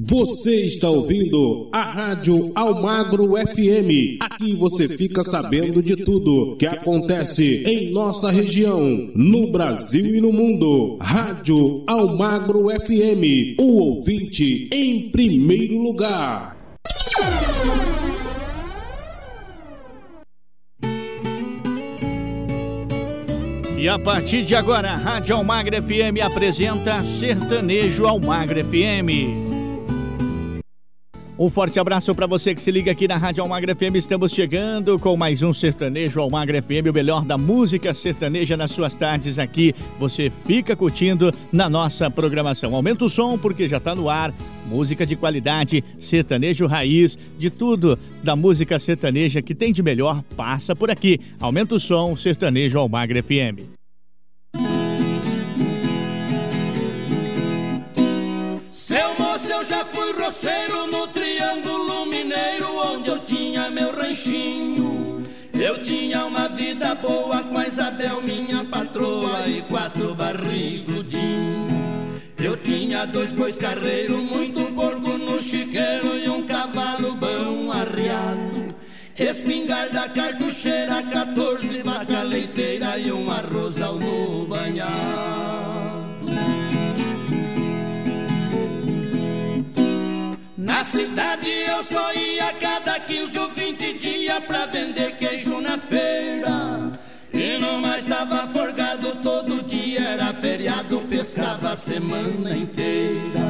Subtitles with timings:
[0.00, 4.18] Você está ouvindo a Rádio Almagro FM.
[4.20, 8.80] Aqui você fica sabendo de tudo que acontece em nossa região,
[9.14, 10.98] no Brasil e no mundo.
[11.00, 16.56] Rádio Almagro FM, o ouvinte em primeiro lugar.
[23.76, 29.47] E a partir de agora, a Rádio Almagro FM apresenta Sertanejo Almagro FM.
[31.38, 33.94] Um forte abraço para você que se liga aqui na Rádio Almagra FM.
[33.94, 38.96] Estamos chegando com mais um Sertanejo Almagra FM, o melhor da música sertaneja nas suas
[38.96, 39.72] tardes aqui.
[40.00, 42.74] Você fica curtindo na nossa programação.
[42.74, 44.34] Aumenta o som porque já está no ar.
[44.66, 50.74] Música de qualidade, sertanejo raiz, de tudo da música sertaneja que tem de melhor passa
[50.74, 51.20] por aqui.
[51.38, 53.77] Aumenta o som, Sertanejo Almagra FM.
[59.58, 61.08] Eu já fui roceiro no
[63.70, 65.22] meu ranchinho.
[65.54, 72.22] Eu tinha uma vida boa com a Isabel, minha patroa, e quatro barrigudinhos.
[72.38, 78.74] Eu tinha dois bois carreiros, muito porco no chiqueiro e um cavalo bom arriado.
[79.16, 85.27] Espingarda cartucheira, 14 vaca leiteira e um arrozal no banhado.
[90.68, 96.92] Na cidade eu só ia cada 15 ou 20 dias pra vender queijo na feira.
[97.32, 103.48] E não mais tava forgado todo dia, era feriado, pescava a semana inteira.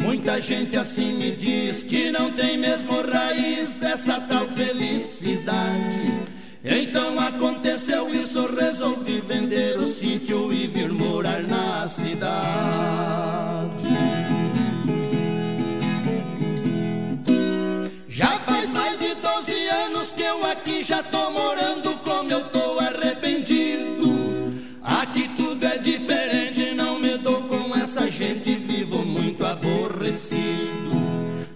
[0.00, 6.12] Muita gente assim me diz que não tem mesmo raiz essa tal felicidade.
[6.62, 13.00] Então aconteceu isso, resolvi vender o sítio e vir morar na cidade.
[21.04, 24.54] Tô morando como eu tô arrependido.
[24.82, 30.90] Aqui tudo é diferente, não me dou com essa gente, vivo muito aborrecido.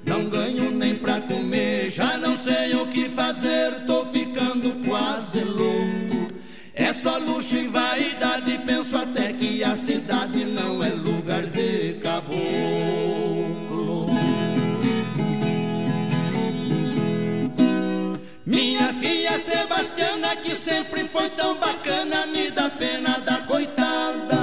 [0.06, 6.32] Não ganho nem pra comer, já não sei o que fazer, tô ficando quase louco.
[6.74, 11.03] É só luxo e vaidade, penso até que a cidade não é lugar
[19.44, 24.38] Sebastiana, que sempre foi tão bacana, me dá pena da coitada.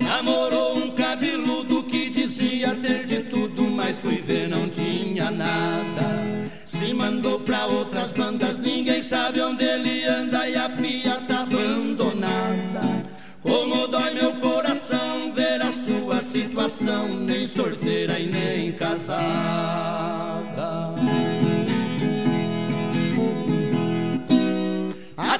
[0.00, 6.50] Namorou um cabeludo que dizia ter de tudo, mas fui ver, não tinha nada.
[6.64, 13.06] Se mandou pra outras bandas, ninguém sabe onde ele anda e a filha tá abandonada.
[13.44, 20.16] Como dói meu coração ver a sua situação, nem sorteira e nem casada.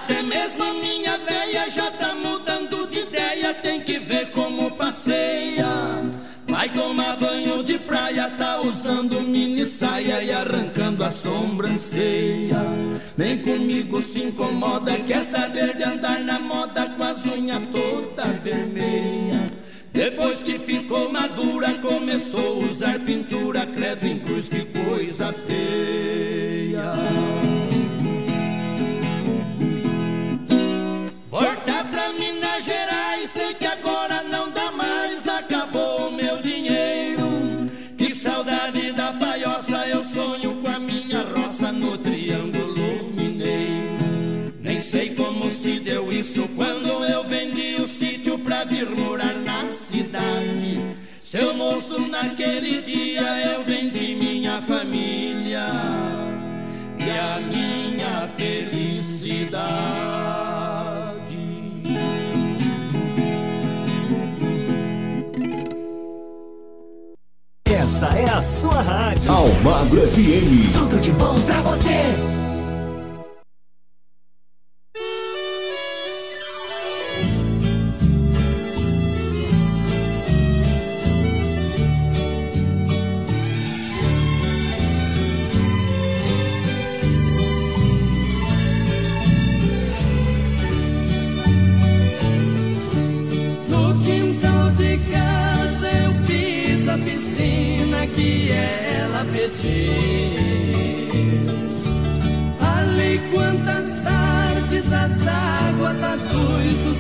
[0.07, 5.67] Até mesmo a minha véia já tá mudando de ideia, tem que ver como passeia.
[6.47, 12.63] Vai tomar banho de praia, tá usando mini saia e arrancando a sobrancelha.
[13.17, 19.51] Nem comigo se incomoda, quer saber de andar na moda com as unhas toda vermelha.
[19.93, 26.93] Depois que ficou madura, começou a usar pintura, credo em cruz, que coisa feia.
[46.37, 50.95] Isso quando eu vendi o sítio pra vir morar na cidade.
[51.19, 55.67] Seu moço, naquele dia eu vendi minha família
[56.99, 59.57] e a minha felicidade.
[67.65, 69.33] Essa é a sua rádio.
[69.33, 70.75] Almagro FM.
[70.75, 72.36] Tudo de bom pra você.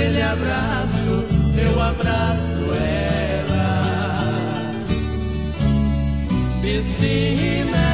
[0.08, 1.26] naquele abraço,
[1.58, 3.82] eu abraço ela.
[6.62, 7.87] Piscina.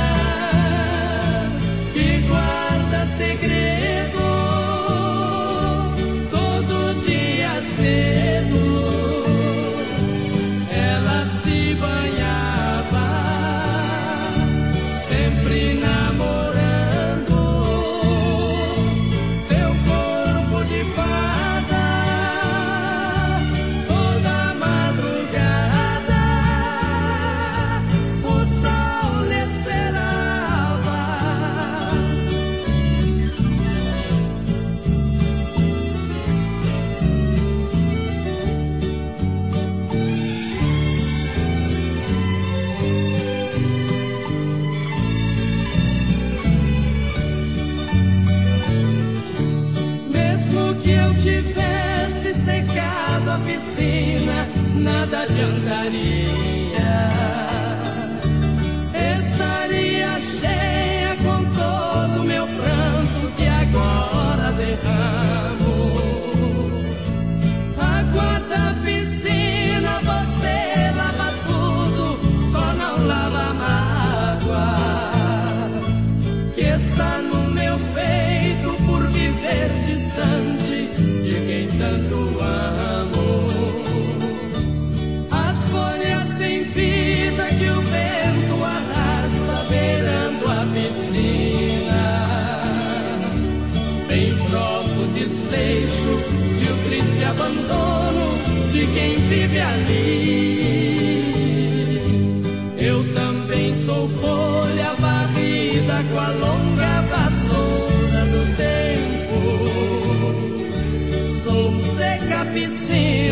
[53.34, 56.53] sua piscina nada adiantaria.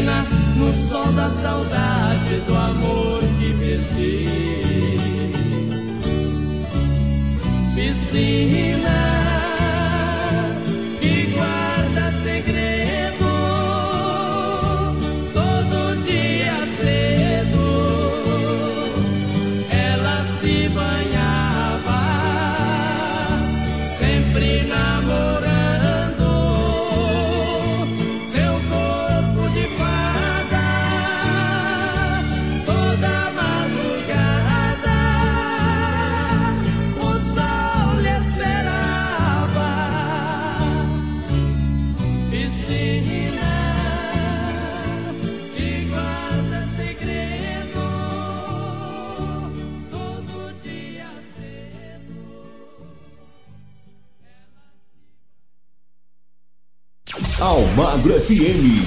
[0.02, 0.26] esquina,
[0.56, 4.28] no sol da saudade do amor que perdi.
[7.76, 9.11] Piscina.
[58.02, 58.81] Agro FM.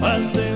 [0.00, 0.47] fazer.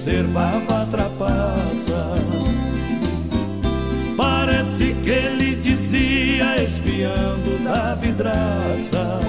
[0.00, 2.14] observava a trapaça.
[4.16, 9.20] Parece que ele dizia, espiando da vidraça: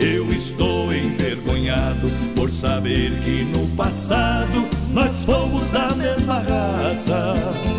[0.00, 7.73] Eu estou envergonhado por saber que no passado nós fomos da mesma raça.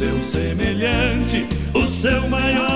[0.00, 2.69] Seu semelhante o seu maior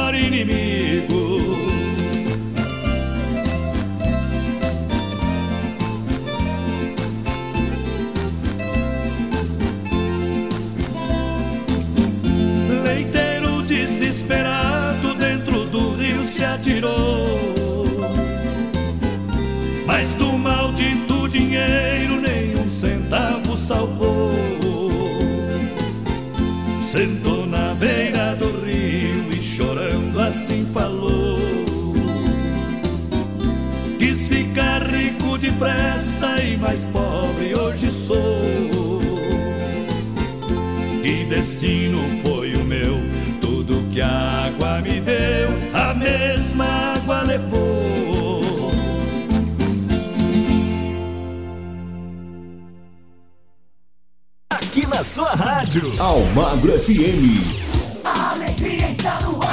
[55.04, 55.92] sua rádio.
[56.00, 57.60] Almagro FM.
[58.04, 59.43] A alegria está no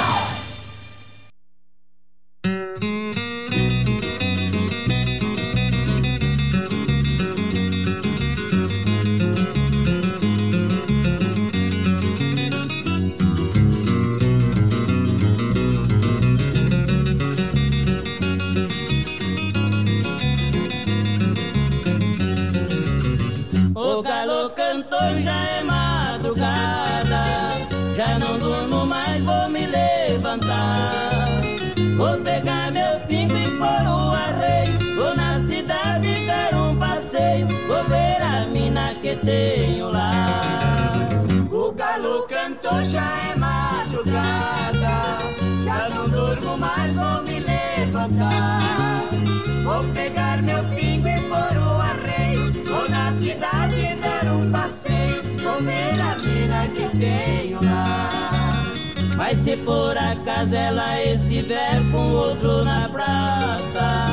[60.42, 64.06] acaso ela estiver com outro na praça,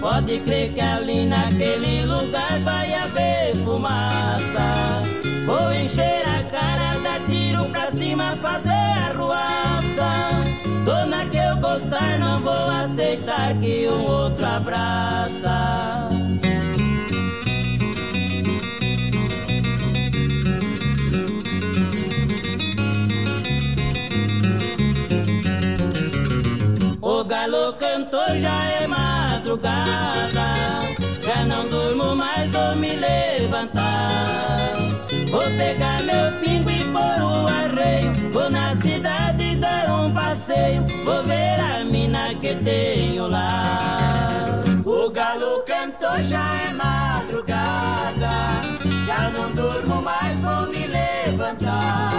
[0.00, 5.02] pode crer que ali naquele lugar vai haver fumaça.
[5.46, 8.70] Vou encher a cara, dar tiro pra cima, fazer
[9.10, 10.10] arruaça.
[10.84, 16.07] Dona que eu gostar, não vou aceitar que um outro abraça.
[28.08, 30.48] Galo cantou, já é madrugada.
[31.22, 34.08] Já não durmo mais, vou me levantar.
[35.30, 38.12] Vou pegar meu pingo e pôr o arreio.
[38.32, 40.86] Vou na cidade dar um passeio.
[41.04, 44.62] Vou ver a mina que tenho lá.
[44.84, 48.30] O galo cantou, já é madrugada.
[49.06, 52.10] Já não durmo mais, vou me levantar.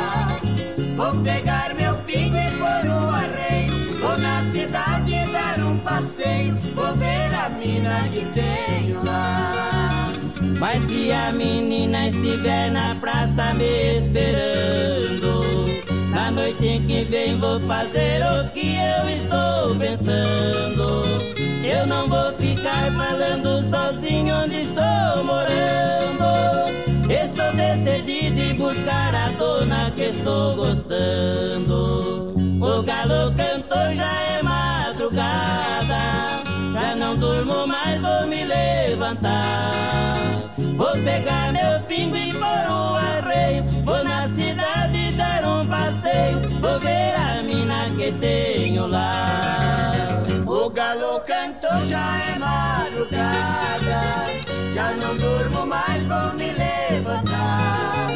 [0.95, 3.69] Vou pegar meu pingo e pôr o arreio.
[3.99, 6.55] Vou na cidade dar um passeio.
[6.75, 10.11] Vou ver a mina que tenho lá.
[10.59, 15.41] Mas se a menina estiver na praça me esperando,
[16.11, 21.09] na noite em que vem vou fazer o que eu estou pensando.
[21.63, 25.89] Eu não vou ficar falando sozinho onde estou morando.
[27.09, 32.33] Estou decidido em buscar a dona que estou gostando.
[32.61, 34.41] O galo cantou, já é
[34.99, 36.27] madrugada.
[36.73, 39.71] Já não durmo mais, vou me levantar.
[40.75, 43.63] Vou pegar meu pingo e pôr o arreio.
[43.85, 46.39] Vou na cidade dar um passeio.
[46.59, 50.01] Vou ver a mina que tenho lá.
[50.45, 54.01] O galo cantou, já é madrugada.
[54.73, 58.07] Já não durmo mais, vou me levantar.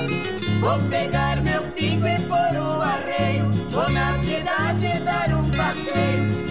[0.59, 3.49] Vou pegar meu pingo e pôr o arreio.
[3.69, 6.43] Vou na cidade dar um passeio.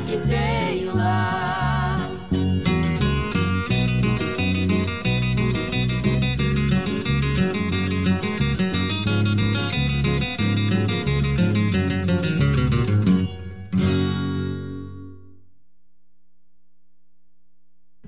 [0.00, 0.63] Que tenho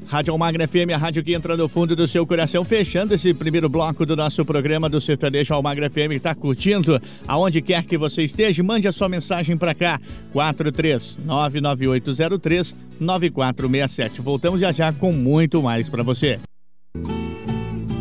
[0.06, 3.68] Rádio Almagra FM, a rádio que entra no fundo do seu coração, fechando esse primeiro
[3.68, 6.22] bloco do nosso programa do Sertanejo Almagra FM.
[6.22, 7.00] Tá curtindo?
[7.26, 10.00] Aonde quer que você esteja, mande a sua mensagem para cá.
[10.34, 14.20] 4399803 9467.
[14.20, 16.38] Voltamos já já com muito mais para você.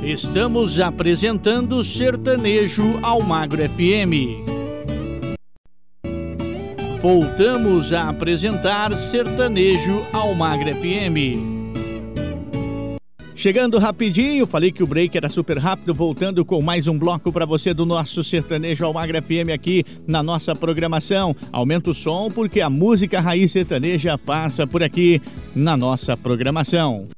[0.04, 4.46] Estamos apresentando Sertanejo Almagro FM.
[7.02, 11.55] Voltamos a apresentar Sertanejo Almagro FM.
[13.36, 17.46] Chegando rapidinho, falei que o break era super rápido, voltando com mais um bloco para
[17.46, 21.36] você do nosso Sertanejo Almagra FM aqui na nossa programação.
[21.52, 25.22] Aumenta o som porque a música raiz sertaneja passa por aqui
[25.54, 27.10] na nossa programação.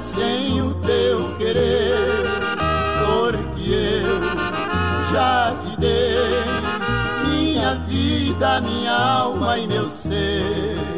[0.00, 2.24] Sem o teu querer,
[3.04, 6.44] porque eu já te dei
[7.28, 10.89] minha vida, minha alma e meu ser.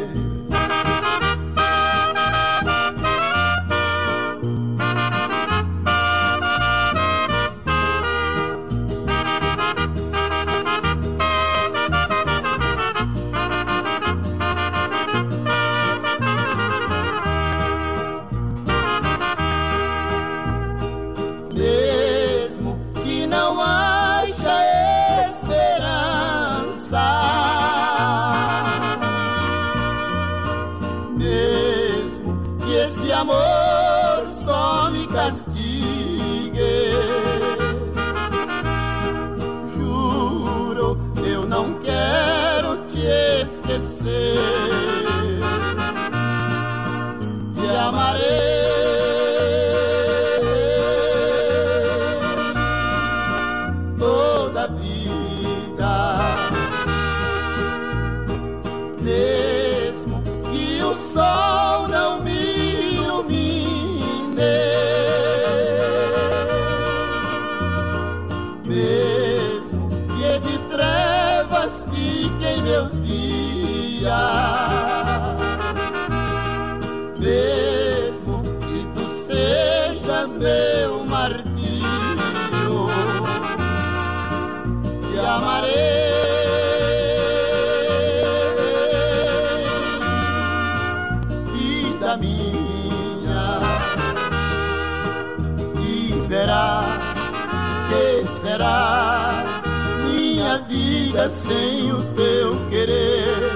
[101.13, 103.55] Vida sem o teu querer,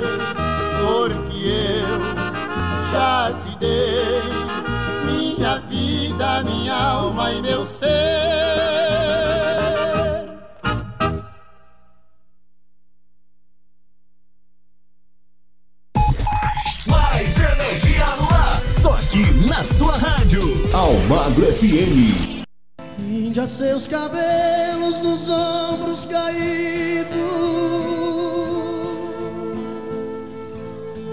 [0.80, 4.22] porque eu já te dei
[5.06, 7.88] minha vida, minha alma e meu ser.
[16.86, 20.43] Mais energia no ar, só aqui na sua rádio.
[20.74, 22.27] Almagro FM.
[23.48, 27.16] Seus cabelos nos ombros caídos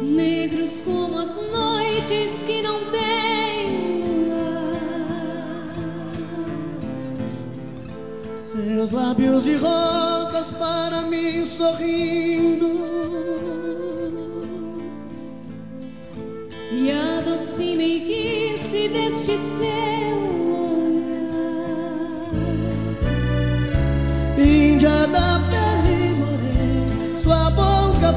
[0.02, 4.04] Negros como as noites que não têm
[8.36, 12.66] Seus lábios de rosas para mim sorrindo.
[16.72, 19.93] E a doce meiguice deste seu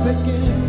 [0.04, 0.67] boca pequena.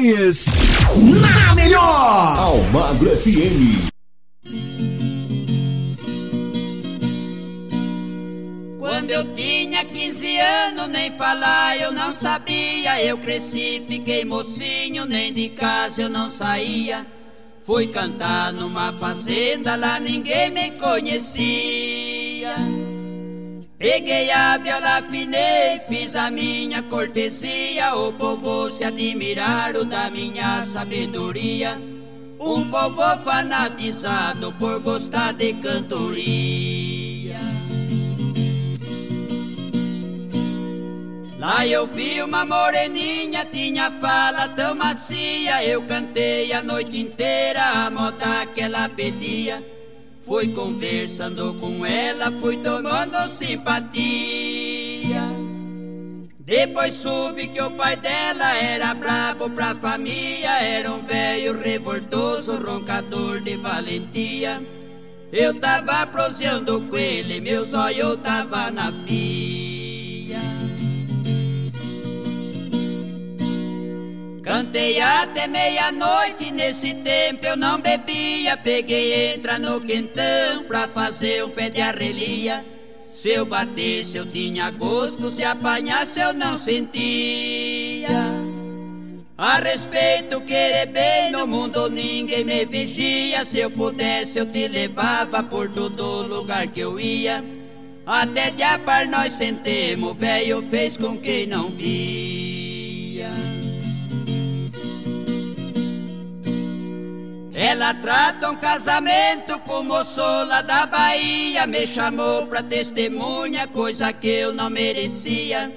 [0.00, 0.46] Melhores
[0.96, 2.38] na melhor.
[2.38, 3.88] Almagro FM.
[8.78, 13.02] Quando eu tinha 15 anos, nem falar eu não sabia.
[13.02, 17.06] Eu cresci, fiquei mocinho, nem de casa eu não saía.
[17.62, 22.54] Fui cantar numa fazenda, lá ninguém me conhecia.
[23.78, 27.94] Peguei a viola, afinei, fiz a minha cortesia.
[27.94, 31.78] O povo se admiraram da minha sabedoria.
[32.40, 37.36] Um povo fanatizado por gostar de cantoria.
[41.38, 45.64] Lá eu vi uma moreninha, tinha fala tão macia.
[45.64, 49.77] Eu cantei a noite inteira a moda que ela pedia.
[50.28, 55.22] Fui conversando com ela, fui tomando simpatia.
[56.38, 63.40] Depois soube que o pai dela era brabo pra família, era um velho revoltoso, roncador
[63.40, 64.60] de valentia.
[65.32, 69.77] Eu tava proseando com ele, meu zóio tava na pia.
[74.48, 78.56] Cantei até meia-noite, nesse tempo eu não bebia.
[78.56, 82.64] Peguei entra no quentão pra fazer um pé de arrelia.
[83.04, 88.08] Se eu batesse eu tinha gosto, se apanhasse eu não sentia.
[89.36, 93.44] A respeito, querer bem no mundo ninguém me vigia.
[93.44, 97.44] Se eu pudesse eu te levava por todo lugar que eu ia.
[98.06, 102.47] Até de apar nós sentemos, velho fez com quem não via.
[107.60, 111.66] Ela trata um casamento com o moço lá da Bahia.
[111.66, 115.68] Me chamou pra testemunha, coisa que eu não merecia.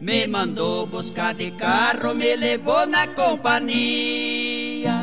[0.00, 4.94] Me mandou buscar de carro, me levou na companhia.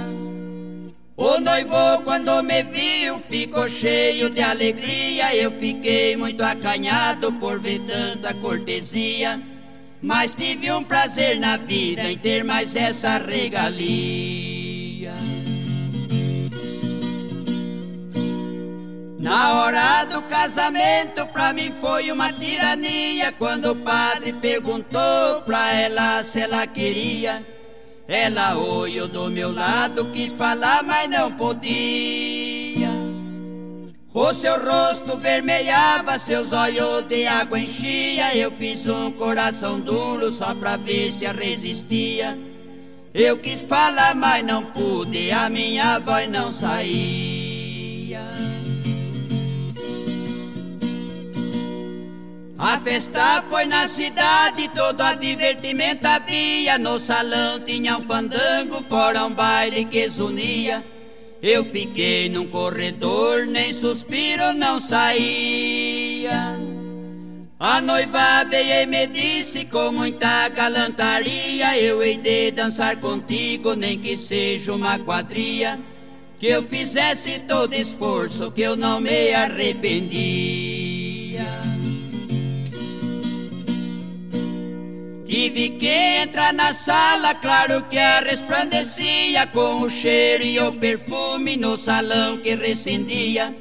[1.17, 5.36] O noivo, quando me viu, ficou cheio de alegria.
[5.36, 9.41] Eu fiquei muito acanhado por ver tanta cortesia.
[10.01, 14.62] Mas tive um prazer na vida em ter mais essa regalia.
[19.23, 23.31] Na hora do casamento, pra mim foi uma tirania.
[23.31, 27.41] Quando o padre perguntou pra ela se ela queria,
[28.05, 32.89] ela olhou do meu lado, quis falar, mas não podia.
[34.13, 38.36] O seu rosto vermelhava, seus olhos de água enchia.
[38.36, 42.38] Eu fiz um coração duro só pra ver se resistia.
[43.13, 47.42] Eu quis falar, mas não pude, a minha voz não saía.
[52.65, 56.78] A festa foi na cidade, todo divertimento havia.
[56.78, 60.82] No salão tinha um fandango, fora um baile que unia.
[61.41, 66.58] Eu fiquei num corredor, nem suspiro não saía.
[67.60, 73.99] A noiva veio e me disse com muita galantaria: Eu hei de dançar contigo, nem
[73.99, 75.78] que seja uma quadrilha.
[76.39, 80.82] Que eu fizesse todo esforço, que eu não me arrependia.
[85.33, 91.57] Tive que entrar na sala, claro que a resplandecia com o cheiro e o perfume
[91.57, 93.51] no salão que recendia.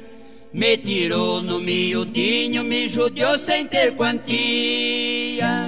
[0.53, 5.67] Me tirou no miudinho, me judiou sem ter quantia.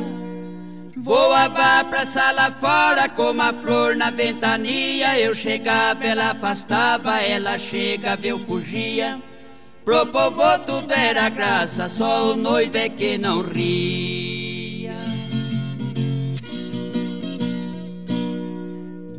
[0.95, 5.19] Voava pra sala fora como a flor na ventania.
[5.19, 9.17] Eu chegava, ela afastava, ela chegava, eu fugia.
[9.83, 14.34] Pro povo tudo era graça, só o noivo é que não ria.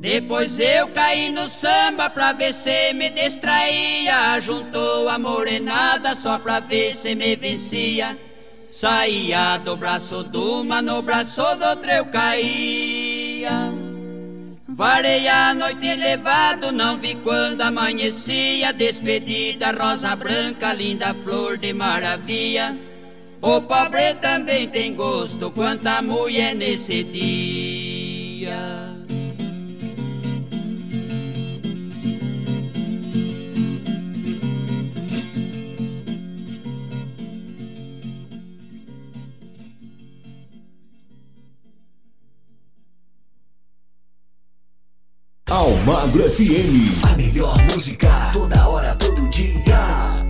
[0.06, 4.38] Depois eu caí no samba pra ver se me distraía.
[4.38, 8.16] Juntou a morenada só pra ver se me vencia.
[8.64, 13.50] Saía do braço de uma, no braço do outro eu caía.
[14.68, 18.72] Varei a noite elevado, não vi quando amanhecia.
[18.72, 22.76] Despedida, rosa branca, linda flor de maravilha.
[23.42, 28.85] O pobre também tem gosto, quanta mulher nesse dia.
[45.56, 47.02] Almagro FM.
[47.02, 50.25] A melhor música toda hora, todo dia.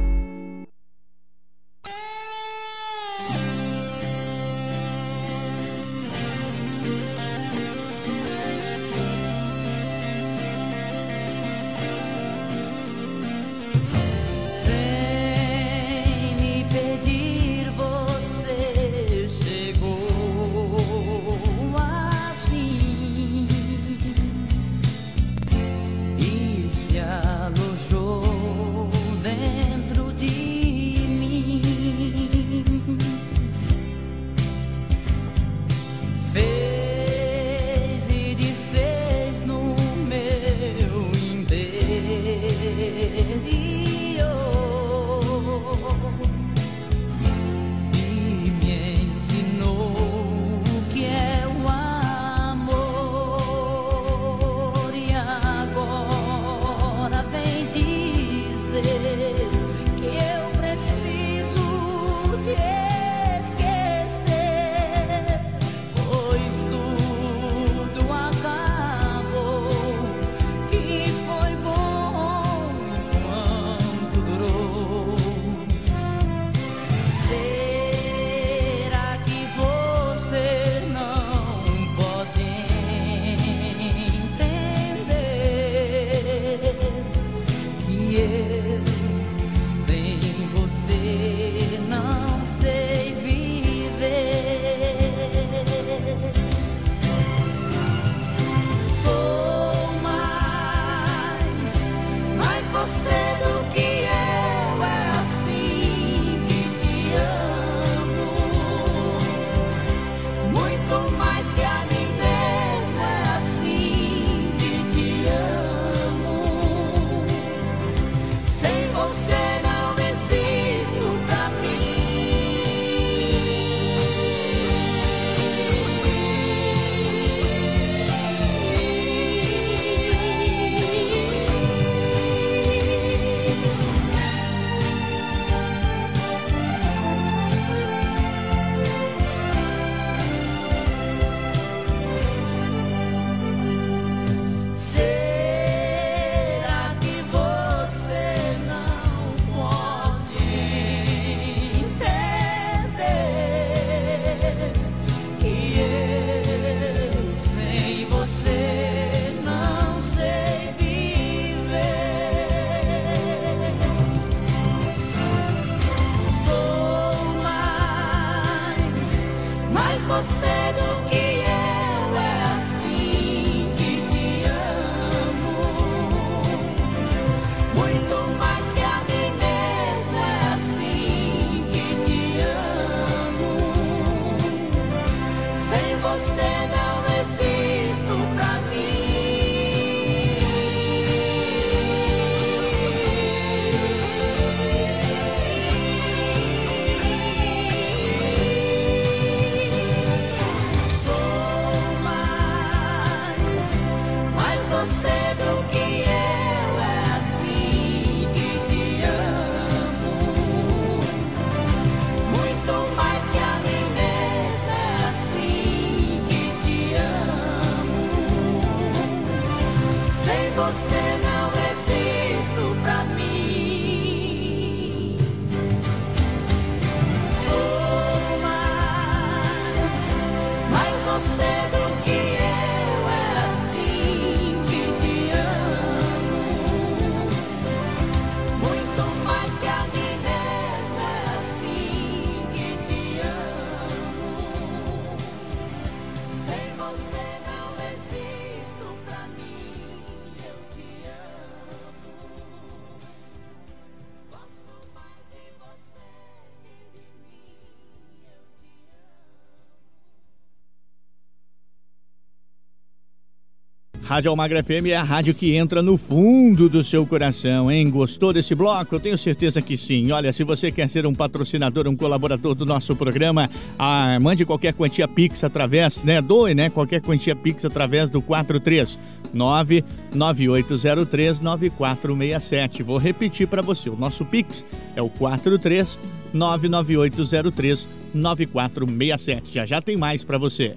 [264.06, 267.90] Rádio Almagra FM é a rádio que entra no fundo do seu coração, hein?
[267.90, 268.94] Gostou desse bloco?
[268.94, 270.12] Eu tenho certeza que sim.
[270.12, 274.74] Olha, se você quer ser um patrocinador, um colaborador do nosso programa, ah, mande qualquer
[274.74, 276.22] quantia Pix através, né?
[276.22, 276.70] Doe, né?
[276.70, 282.84] Qualquer quantia Pix através do 439 9803 9467.
[282.84, 283.90] Vou repetir para você.
[283.90, 284.64] O nosso Pix
[284.94, 285.98] é o 43
[286.32, 289.52] 99803 9467.
[289.52, 290.76] Já já tem mais para você.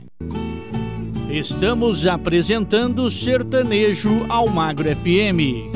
[1.32, 5.70] Estamos apresentando Sertanejo Almagro FM.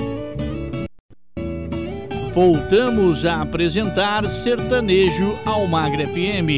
[2.34, 6.50] Voltamos a apresentar Sertanejo Almagro FM.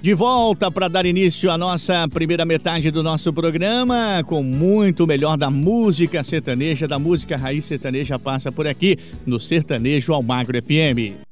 [0.00, 5.36] De volta para dar início à nossa primeira metade do nosso programa, com muito melhor
[5.36, 11.23] da música sertaneja, da música raiz sertaneja passa por aqui no Sertanejo Almagro FM.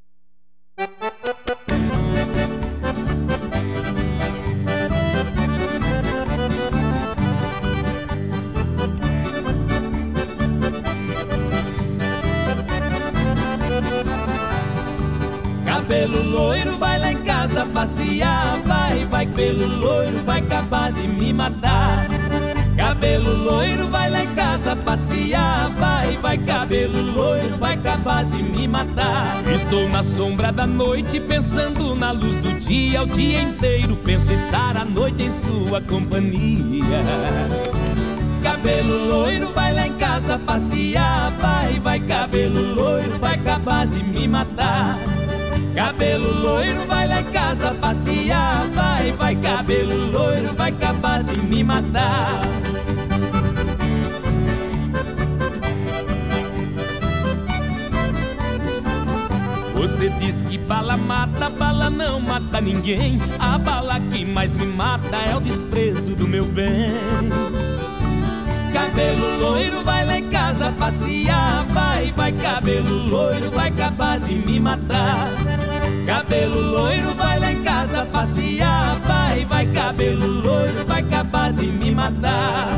[21.33, 22.07] Matar.
[22.77, 25.71] Cabelo loiro, vai lá em casa passear.
[25.79, 29.43] Vai, vai, cabelo loiro, vai acabar de me matar.
[29.53, 33.03] Estou na sombra da noite, pensando na luz do dia.
[33.03, 37.03] O dia inteiro penso estar à noite em sua companhia.
[38.43, 41.31] Cabelo loiro, vai lá em casa passear.
[41.41, 44.99] Vai, vai, cabelo loiro, vai acabar de me matar.
[45.75, 48.67] Cabelo loiro, vai lá em casa passear.
[48.75, 52.43] Vai, vai, cabelo loiro, vai acabar de me matar.
[59.75, 63.19] Você diz que bala mata, bala não mata ninguém.
[63.39, 66.91] A bala que mais me mata é o desprezo do meu bem.
[68.93, 71.65] Cabelo loiro, vai lá em casa passear.
[71.69, 75.31] Vai, vai, cabelo loiro, vai acabar de me matar.
[76.05, 79.01] Cabelo loiro, vai lá em casa passear.
[79.01, 82.69] Vai, vai, cabelo loiro, vai acabar de me matar.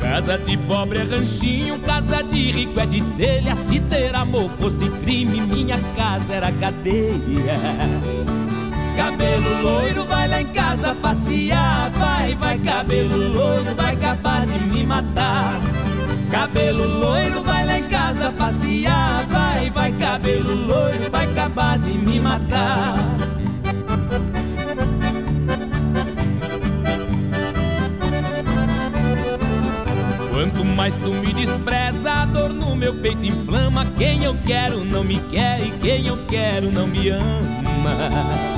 [0.00, 3.56] Casa de pobre é ranchinho, casa de rico é de telha.
[3.56, 8.35] Se ter amor fosse crime, minha casa era cadeia.
[8.96, 11.90] Cabelo loiro, vai lá em casa passear.
[11.90, 15.60] Vai, vai, cabelo loiro, vai acabar de me matar.
[16.30, 19.24] Cabelo loiro, vai lá em casa passear.
[19.26, 22.96] Vai, vai, cabelo loiro, vai acabar de me matar.
[30.30, 33.86] Quanto mais tu me despreza, a dor no meu peito inflama.
[33.98, 38.55] Quem eu quero não me quer e quem eu quero não me ama.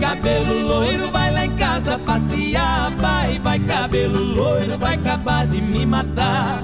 [0.00, 2.90] Cabelo loiro, vai lá em casa passear.
[2.96, 6.62] Vai, vai, cabelo loiro, vai acabar de me matar.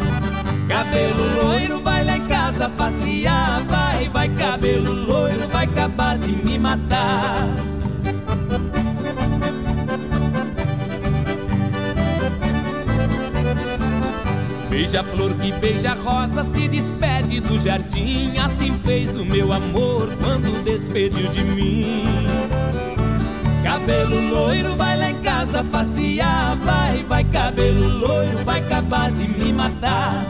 [0.66, 3.62] Cabelo loiro, vai lá em casa passear.
[3.64, 7.46] Vai, vai, cabelo loiro, vai acabar de me matar.
[14.70, 18.38] Beija-flor que beija rosa se despede do jardim.
[18.38, 22.45] Assim fez o meu amor quando despediu de mim.
[23.86, 26.56] Cabelo loiro, vai lá em casa passear.
[26.56, 30.26] Vai, vai, cabelo loiro, vai acabar de me matar.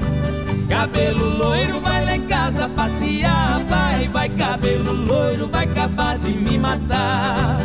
[0.69, 3.61] Cabelo loiro, vai lá em casa passear.
[3.61, 7.59] Vai, vai, cabelo loiro, vai acabar de me matar.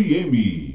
[0.00, 0.73] FM.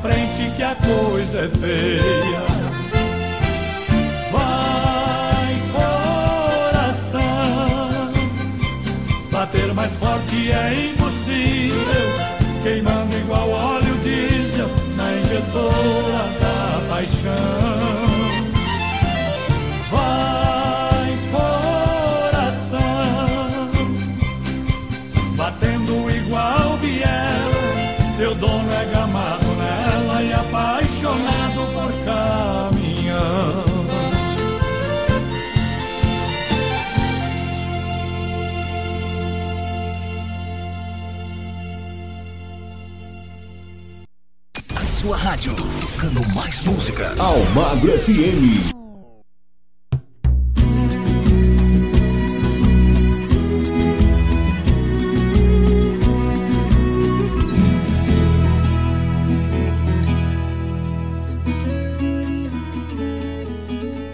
[0.00, 2.42] Frente que a coisa é feia.
[4.32, 5.60] Vai,
[6.92, 7.22] coração,
[9.30, 12.08] bater mais forte é impossível,
[12.62, 17.87] queimando igual óleo diesel na injetora da paixão.
[45.98, 47.12] Tocando mais música.
[47.18, 48.70] Almagro FM.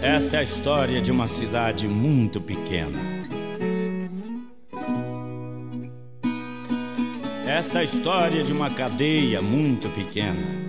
[0.01, 2.97] Esta é a história de uma cidade muito pequena.
[7.47, 10.64] Esta é a história de uma cadeia muito pequena.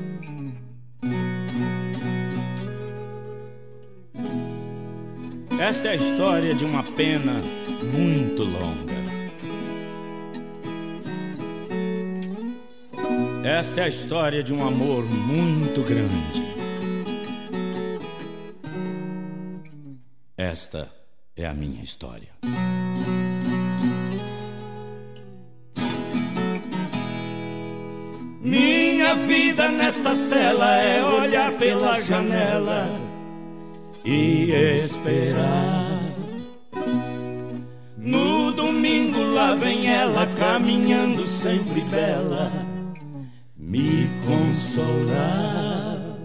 [5.77, 7.35] Esta é a história de uma pena
[7.93, 8.95] muito longa.
[13.45, 16.43] Esta é a história de um amor muito grande.
[20.35, 20.91] Esta
[21.37, 22.31] é a minha história.
[28.41, 33.16] Minha vida nesta cela é olhar pela janela
[34.07, 36.01] e esperar.
[37.99, 42.53] No domingo lá vem ela caminhando sempre bela,
[43.57, 46.17] me consolar.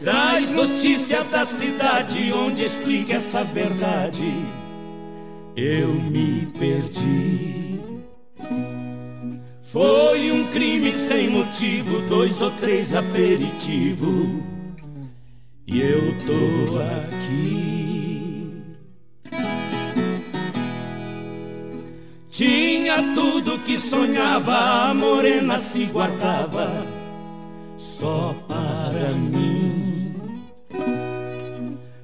[0.00, 4.24] Traz notícias da cidade onde explica essa verdade.
[5.54, 7.78] Eu me perdi.
[9.62, 14.59] Foi um crime sem motivo, dois ou três aperitivo.
[15.72, 18.52] E eu tô aqui.
[22.28, 26.84] Tinha tudo que sonhava, a morena se guardava
[27.78, 30.12] só para mim.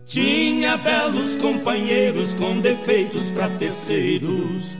[0.04, 4.78] Tinha belos companheiros com defeitos pra terceiros,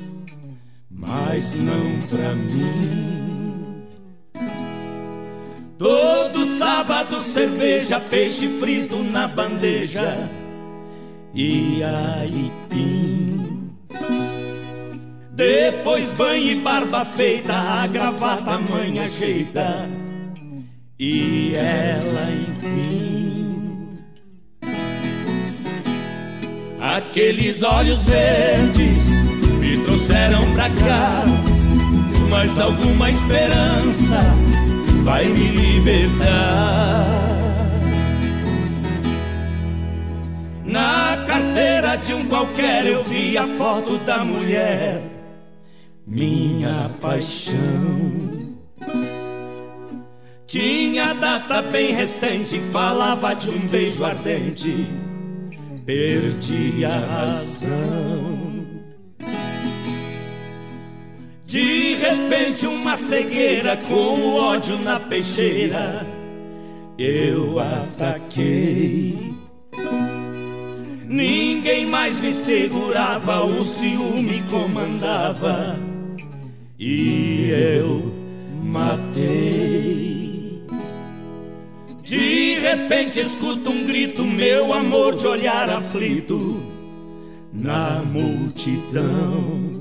[0.88, 3.25] mas não pra mim.
[6.86, 10.16] Sábado cerveja, peixe frito na bandeja.
[11.34, 13.70] E aipim.
[15.32, 19.88] Depois banho e barba feita, a gravata mãe ajeita
[20.98, 23.98] e ela enfim.
[26.80, 29.08] Aqueles olhos verdes
[29.60, 31.24] me trouxeram pra cá,
[32.30, 34.20] mas alguma esperança
[35.06, 37.06] vai me libertar.
[40.64, 45.00] Na carteira de um qualquer eu vi a foto da mulher,
[46.04, 47.54] minha paixão.
[50.44, 54.88] Tinha data bem recente, falava de um beijo ardente.
[55.84, 58.45] Perdi a razão.
[61.46, 66.04] De repente, uma cegueira com ódio na peixeira.
[66.98, 69.32] Eu ataquei.
[71.06, 75.78] Ninguém mais me segurava, o ciúme comandava.
[76.76, 78.12] E eu
[78.64, 80.64] matei.
[82.02, 86.60] De repente escuto um grito, meu amor de olhar aflito
[87.52, 89.76] na multidão.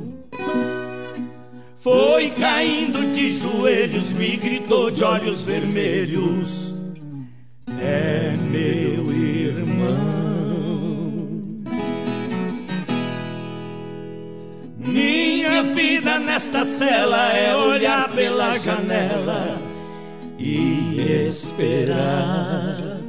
[1.86, 6.82] Foi caindo de joelhos, me gritou de olhos vermelhos.
[7.80, 9.94] É meu irmão.
[14.80, 19.56] Minha vida nesta cela é olhar pela janela
[20.40, 23.00] e esperar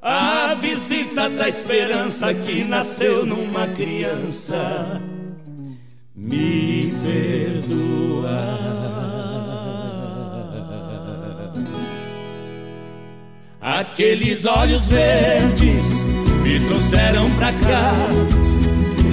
[0.00, 5.02] a visita da esperança que nasceu numa criança.
[6.24, 8.40] Me perdoa.
[13.60, 16.02] Aqueles olhos verdes
[16.42, 17.92] me trouxeram pra cá,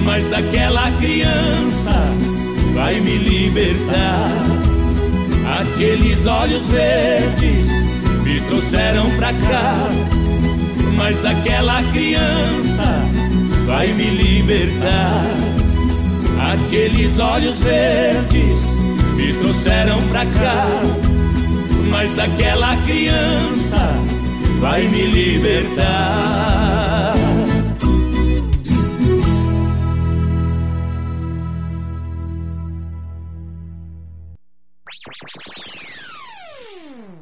[0.02, 1.92] mas aquela criança
[2.74, 4.30] vai me libertar.
[5.60, 7.70] Aqueles olhos verdes
[8.24, 9.74] me trouxeram pra cá,
[10.96, 13.04] mas aquela criança
[13.66, 15.51] vai me libertar.
[16.50, 18.76] Aqueles olhos verdes
[19.14, 20.66] me trouxeram pra cá,
[21.88, 23.78] mas aquela criança
[24.60, 26.72] vai me libertar.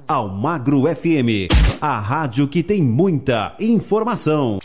[0.09, 1.47] Almagro FM,
[1.81, 4.59] a rádio que tem muita informação.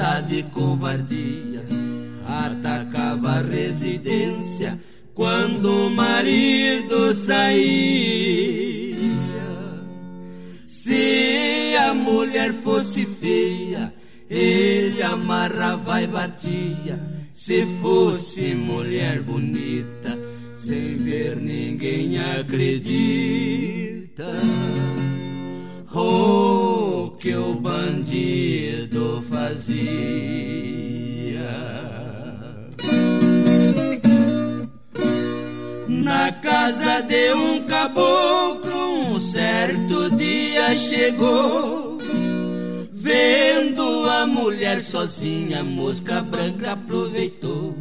[0.00, 1.62] Maldade e covardia.
[2.26, 4.80] Atacava a residência
[5.14, 8.96] quando o marido saía.
[10.64, 13.92] Se a mulher fosse feia,
[14.28, 16.98] ele amarrava e batia.
[17.32, 20.18] Se fosse mulher bonita,
[20.58, 24.30] sem ver ninguém acredita.
[25.92, 26.69] Oh,
[27.20, 29.70] que o bandido fazia.
[35.86, 41.98] Na casa de um caboclo, um certo dia chegou.
[42.90, 47.76] Vendo a mulher sozinha, mosca branca aproveitou.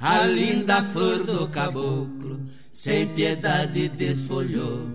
[0.00, 2.40] A linda flor do caboclo,
[2.70, 4.86] sem piedade desfolhou.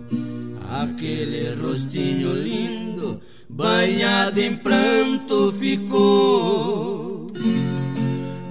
[0.68, 3.20] Aquele rostinho lindo,
[3.56, 7.32] banhado em pranto ficou.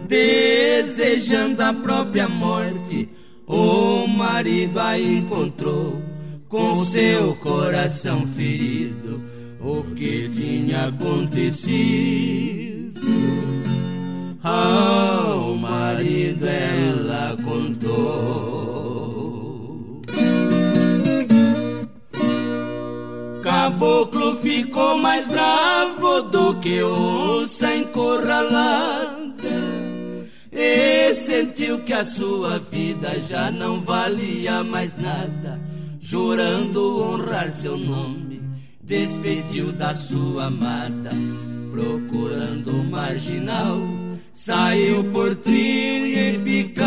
[0.08, 3.08] Desejando a própria morte,
[3.46, 6.02] o marido a encontrou
[6.50, 9.22] com seu coração ferido.
[9.62, 11.76] O que tinha acontecido?
[14.44, 18.75] Ao marido ela contou.
[23.56, 29.50] Caboclo ficou mais bravo do que onça encurralada
[30.52, 35.58] e sentiu que a sua vida já não valia mais nada.
[36.02, 38.44] Jurando honrar seu nome,
[38.84, 41.12] despediu da sua amada,
[41.72, 43.78] procurando o marginal,
[44.34, 46.86] saiu por trio e picada.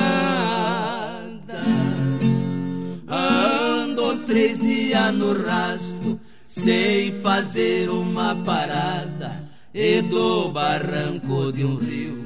[3.09, 6.21] Andou três dias no rastro,
[6.62, 9.44] sem fazer uma parada,
[9.74, 12.24] e do barranco de um rio,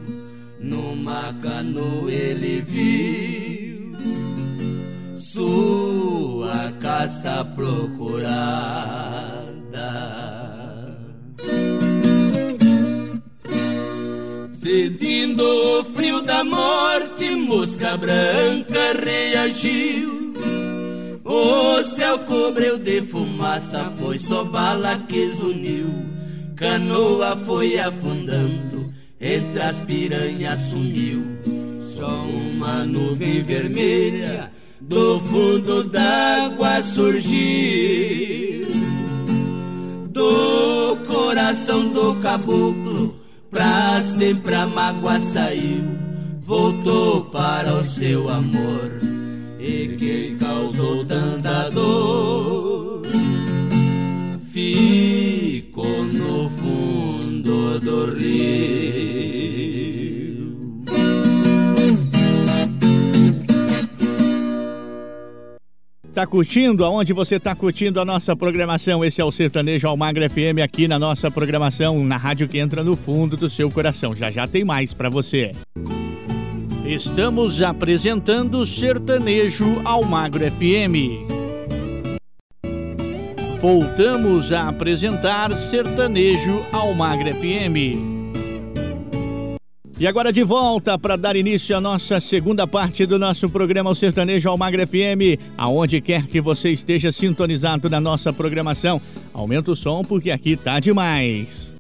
[0.61, 3.63] numa canoa ele viu
[5.17, 8.23] sua casa faça procurada.
[14.63, 20.22] Sentindo o frio da morte, mosca branca reagiu.
[21.35, 25.89] O céu cobriu de fumaça, foi só bala que zuniu.
[26.55, 31.25] Canoa foi afundando, entre as piranhas sumiu.
[31.89, 38.67] Só uma nuvem vermelha do fundo d'água surgiu.
[40.11, 43.17] Do coração do caboclo,
[43.51, 45.97] pra sempre a mágoa saiu.
[46.43, 49.12] Voltou para o seu amor
[49.63, 53.03] e que causou tanta dor.
[54.51, 59.23] Ficou no fundo do rio.
[66.13, 66.85] Tá curtindo?
[66.85, 69.05] Aonde você tá curtindo a nossa programação?
[69.05, 72.97] Esse é o Sertanejo Almagra FM aqui na nossa programação, na rádio que entra no
[72.97, 74.15] fundo do seu coração.
[74.15, 75.53] Já já tem mais para você.
[76.85, 81.29] Estamos apresentando Sertanejo Almagro FM.
[83.61, 87.77] Voltamos a apresentar Sertanejo Almagro FM.
[89.97, 93.95] E agora de volta para dar início à nossa segunda parte do nosso programa o
[93.95, 99.01] Sertanejo Almagra FM, aonde quer que você esteja sintonizado na nossa programação.
[99.33, 101.77] Aumenta o som porque aqui tá demais.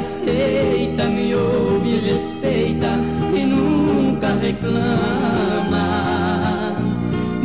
[0.00, 2.88] Aceita, me ouve, respeita
[3.34, 5.86] e nunca reclama.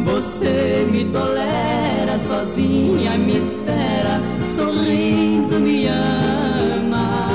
[0.06, 7.28] Você me tolera sozinha, me espera, sorrindo me ama.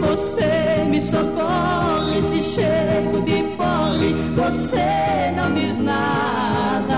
[0.00, 6.96] Você me socorre se chego de porre, você não diz nada.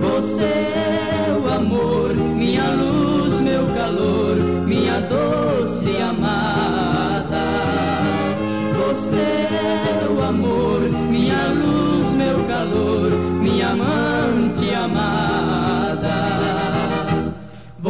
[0.00, 4.36] Você é o amor, minha luz, meu calor,
[4.66, 5.35] minha doce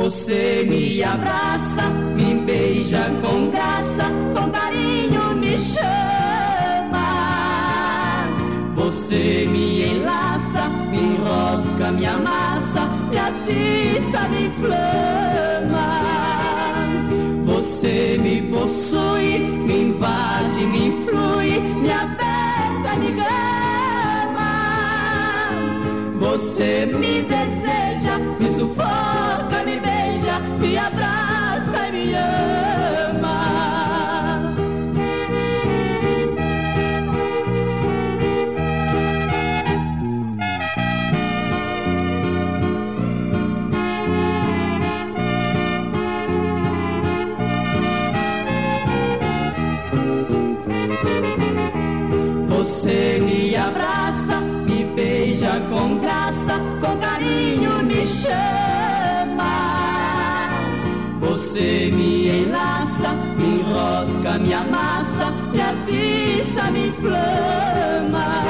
[0.07, 7.09] Você me abraça, me beija com graça, com carinho me chama.
[8.77, 15.89] Você me enlaça, me enrosca, me amassa, me atiça, me inflama.
[17.45, 24.53] Você me possui, me invade, me influi, me aperta, me gama.
[26.15, 29.96] Você me deseja, me sufoca, me beija,
[30.59, 32.76] me abraça e me ama.
[61.57, 68.45] Você me enlaça, me enrosca, me amassa, me atiça, me inflama.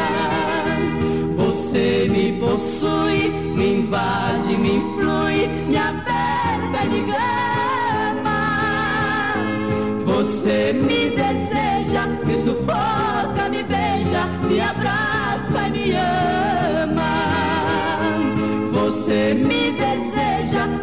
[1.37, 8.41] Você me possui, me invade, me influi, me aperta e me gama.
[10.05, 15.93] Você me deseja, me sufoca, me beija, me abraça e me
[16.83, 17.13] ama.
[18.73, 20.16] Você me deseja,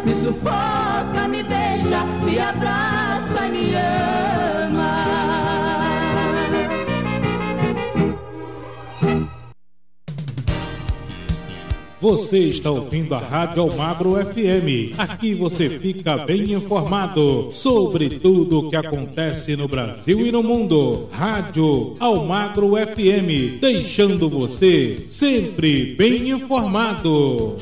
[0.04, 5.04] me sufoca, me beija, me abraça e me ama.
[12.00, 14.98] Você está ouvindo a Rádio Almagro FM.
[14.98, 21.08] Aqui você fica bem informado sobre tudo o que acontece no Brasil e no mundo.
[21.10, 27.56] Rádio Almagro FM, deixando você sempre bem informado.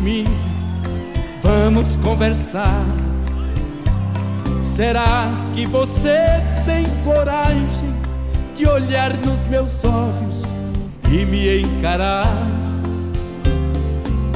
[0.00, 0.24] Mim.
[1.42, 2.84] Vamos conversar.
[4.76, 6.18] Será que você
[6.64, 7.94] tem coragem
[8.56, 10.42] de olhar nos meus olhos
[11.10, 12.26] e me encarar?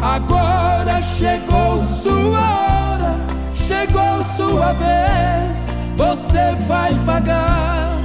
[0.03, 3.17] Agora chegou sua hora,
[3.57, 5.57] chegou sua vez,
[5.97, 7.97] você vai pagar.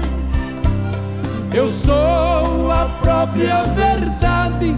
[1.54, 4.78] Eu sou a própria verdade,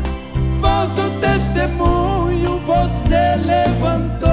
[0.61, 4.29] falso testemunho, você levantou.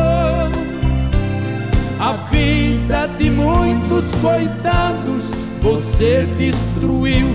[1.99, 7.29] A vida de muitos coitados você destruiu,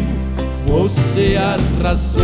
[0.66, 2.24] você arrasou.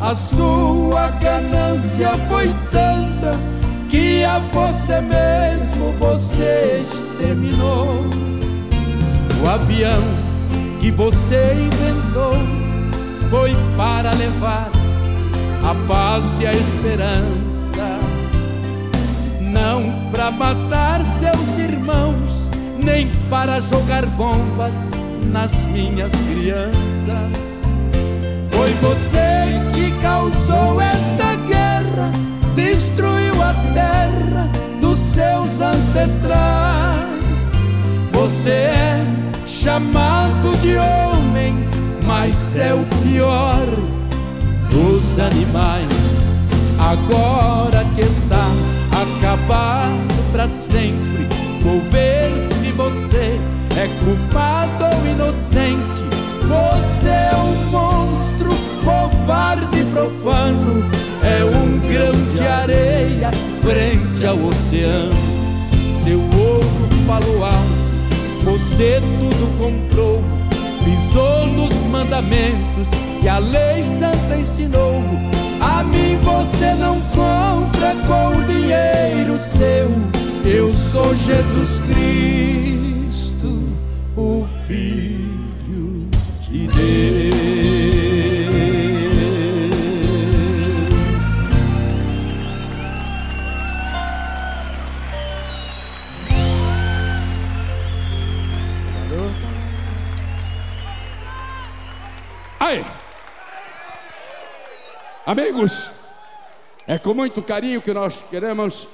[0.00, 3.32] A sua ganância foi tanta
[3.90, 8.04] que a você mesmo você exterminou.
[9.42, 10.02] O avião
[10.80, 12.34] que você inventou
[13.28, 14.70] foi para levar
[15.64, 17.98] a paz e a esperança,
[19.40, 22.48] não para matar seus irmãos,
[22.82, 24.74] nem para jogar bombas
[25.32, 27.47] nas minhas crianças.
[28.80, 32.12] Você que causou esta guerra,
[32.54, 34.48] destruiu a terra
[34.80, 36.98] dos seus ancestrais.
[38.12, 39.04] Você é
[39.46, 41.56] chamado de homem,
[42.06, 43.66] mas é o pior
[44.70, 45.88] dos animais.
[46.78, 48.46] Agora que está
[48.92, 51.26] acabado para sempre,
[51.62, 53.40] vou ver se você
[53.76, 56.08] é culpado ou inocente.
[56.46, 58.27] Você é um monstro
[58.88, 60.82] covarde e profano,
[61.22, 63.30] é um grão de areia
[63.60, 65.12] frente ao oceano.
[66.02, 70.22] Seu ouro falou alto, você tudo comprou,
[70.84, 72.88] pisou nos mandamentos
[73.20, 75.02] que a lei santa ensinou.
[75.60, 79.90] A mim você não compra com o dinheiro seu.
[80.50, 83.68] Eu sou Jesus Cristo,
[84.16, 86.08] o Filho
[86.48, 87.27] de Deus.
[105.28, 105.90] Amigos,
[106.86, 108.88] é com muito carinho que nós queremos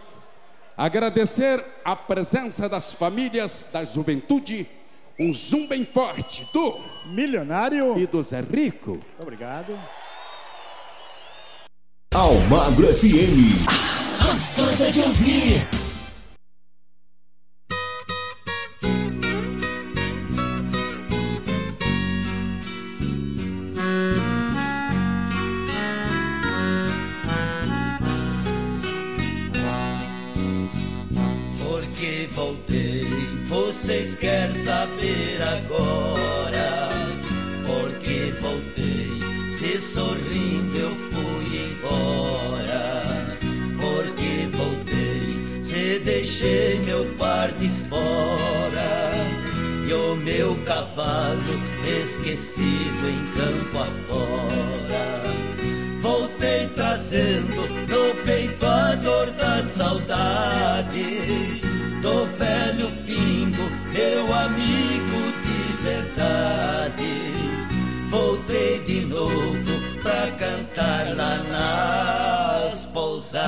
[0.76, 4.66] agradecer a presença das famílias da juventude.
[5.16, 6.76] Um zoom bem forte do
[7.06, 8.98] Milionário e do Zé Rico.
[9.16, 9.78] Obrigado.
[12.12, 13.54] Almagro FM.
[14.20, 15.83] Gostosa de ouvir.
[52.24, 55.22] Esquecido em campo afora.
[56.00, 61.20] Voltei trazendo no peito a dor da saudade
[62.00, 67.12] do velho pingo, meu amigo de verdade.
[68.08, 71.36] Voltei de novo pra cantar lá
[72.70, 73.44] nas pousadas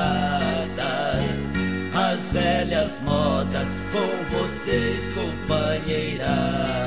[1.95, 6.86] as velhas modas com vocês, companheiras.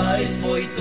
[0.00, 0.79] Jamais foi dominado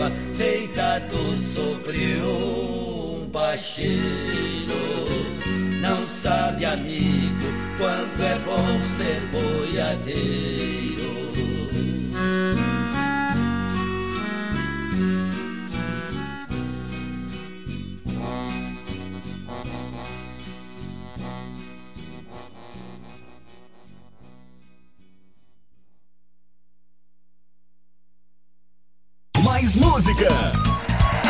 [0.00, 4.00] lua deitado sobre um bacheiro,
[5.82, 7.44] não sabe, amigo,
[7.76, 10.99] quanto é bom ser boiadeiro.
[30.00, 30.28] Música.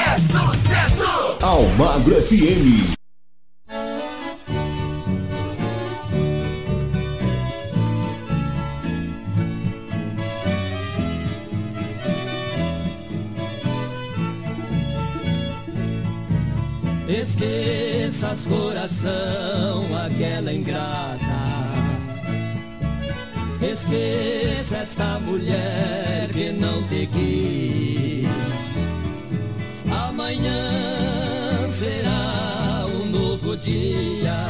[0.07, 1.37] É sucesso.
[1.43, 2.95] Almagro FM.
[17.09, 21.19] Esqueças coração, aquela ingrata.
[23.61, 27.70] Esqueça esta mulher que não te quis.
[30.31, 34.47] Amanhã será um novo dia.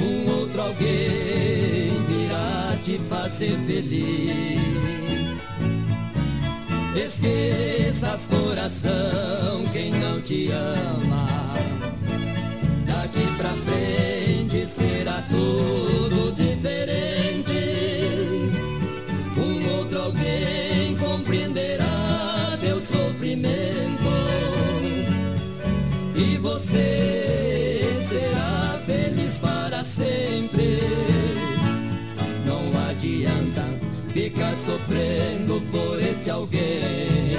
[0.00, 4.58] Um outro alguém virá te fazer feliz.
[6.96, 11.52] Esqueças coração quem não te ama.
[12.86, 17.52] Daqui pra frente será tudo diferente.
[19.36, 23.75] Um outro alguém compreenderá teu sofrimento.
[26.76, 30.80] Você será feliz para sempre.
[32.44, 33.62] Não adianta
[34.12, 37.36] ficar sofrendo por esse alguém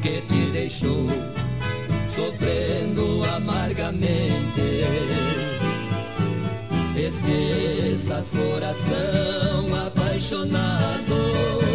[0.00, 1.06] que te deixou
[2.06, 4.32] sofrendo amargamente.
[6.96, 11.71] Esqueça coração apaixonado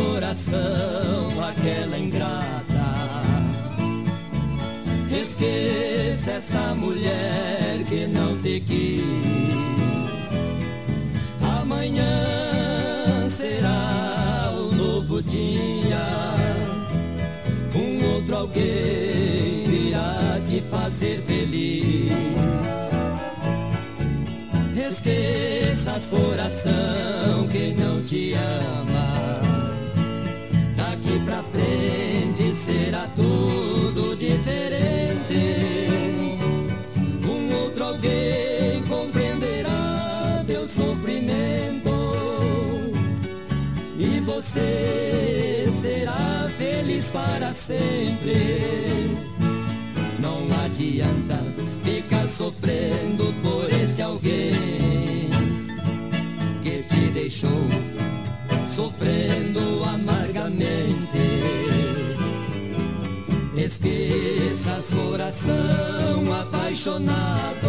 [0.00, 2.60] coração, aquela ingrata.
[5.10, 9.02] Esqueça esta mulher que não te quis.
[11.60, 16.06] Amanhã será um novo dia.
[17.74, 22.12] Um outro alguém virá te fazer feliz.
[24.76, 28.99] Esqueças coração quem não te ama
[31.52, 35.88] frente será tudo diferente.
[37.28, 41.90] Um outro alguém compreenderá teu sofrimento
[43.98, 49.16] e você será feliz para sempre.
[50.18, 51.38] Não adianta
[51.82, 55.30] ficar sofrendo por este alguém
[56.62, 57.66] que te deixou
[58.68, 59.98] sofrendo a
[64.70, 67.68] Esqueças coração apaixonado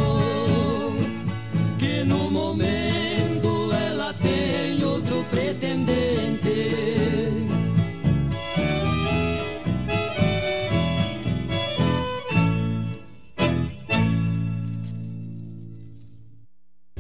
[1.80, 6.12] que no momento ela tem outro pretendente.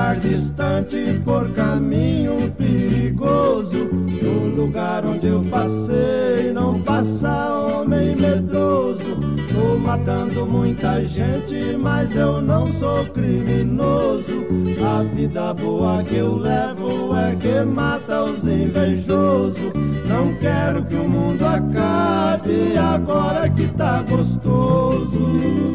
[0.08, 3.90] lugar distante por caminho perigoso.
[4.22, 9.18] No lugar onde eu passei, não passa homem medroso.
[9.52, 14.46] Tô matando muita gente, mas eu não sou criminoso.
[14.82, 19.72] A vida boa que eu levo é que mata os invejosos.
[20.08, 25.68] Não quero que o mundo acabe agora que tá gostoso.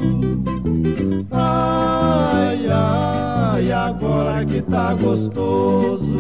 [1.32, 6.16] Ai, ai, agora que tá gostoso.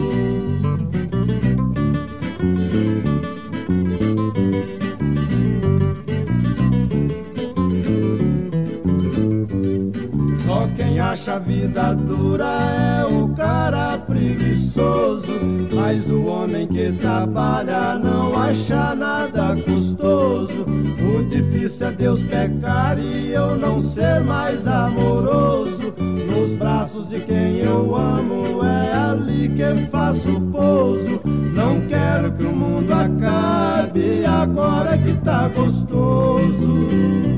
[11.23, 15.31] Acha a vida dura é o cara preguiçoso.
[15.73, 20.65] Mas o homem que trabalha não acha nada custoso.
[20.65, 25.93] O difícil é Deus pecar e eu não ser mais amoroso.
[25.97, 31.21] Nos braços de quem eu amo é ali que faço pouso.
[31.23, 37.32] Não quero que o mundo acabe agora que tá gostoso.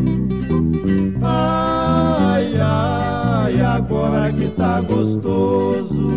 [4.36, 6.10] Que tá gostoso.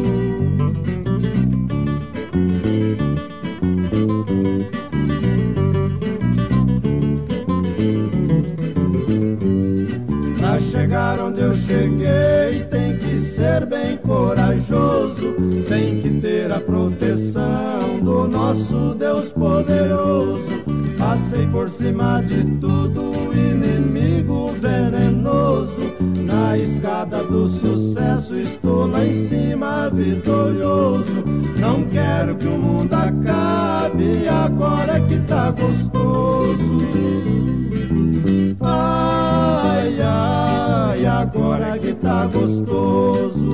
[10.38, 15.34] Pra chegar onde eu cheguei, tem que ser bem corajoso.
[15.68, 20.64] Tem que ter a proteção do nosso Deus poderoso.
[20.98, 25.97] Passei por cima de tudo, inimigo venenoso.
[26.62, 31.24] Escada do sucesso, estou lá em cima vitorioso.
[31.60, 36.78] Não quero que o mundo acabe, agora é que tá gostoso.
[38.60, 43.48] Ai, ai, agora que tá gostoso.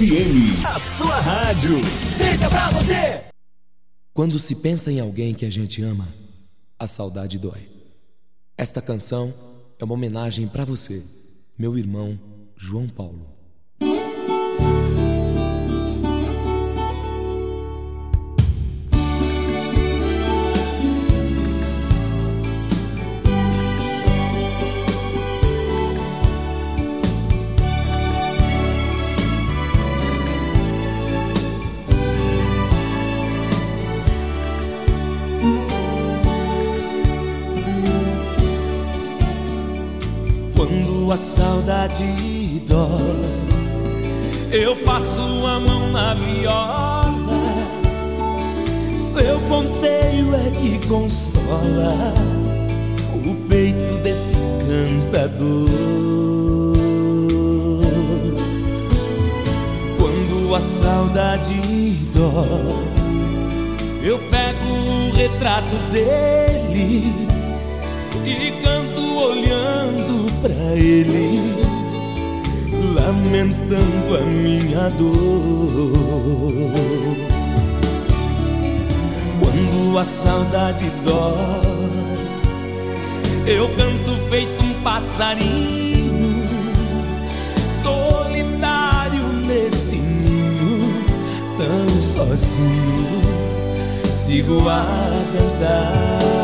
[0.00, 1.76] FM, a sua rádio.
[2.16, 3.20] Fica pra você!
[4.14, 6.08] Quando se pensa em alguém que a gente ama,
[6.78, 7.68] a saudade dói.
[8.56, 9.30] Esta canção
[9.78, 11.04] é uma homenagem para você,
[11.58, 12.18] meu irmão
[12.56, 13.26] João Paulo.
[41.20, 42.98] Quando saudade dói,
[44.52, 47.12] eu passo a mão na viola.
[48.96, 52.14] Seu ponteio é que consola
[53.12, 55.68] o peito desse cantador.
[60.56, 61.54] a saudade
[62.12, 62.82] dói,
[64.02, 67.14] eu pego o retrato dele
[68.26, 69.79] e canto olhando
[70.76, 71.54] ele,
[72.94, 75.90] lamentando a minha dor.
[79.40, 81.90] Quando a saudade dói,
[83.46, 86.46] eu canto feito um passarinho,
[87.82, 90.92] solitário nesse ninho,
[91.58, 93.22] tão sozinho,
[94.10, 94.84] sigo a
[95.32, 96.39] cantar.